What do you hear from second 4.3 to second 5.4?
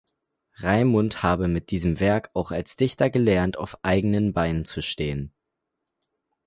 Beinen zu stehen.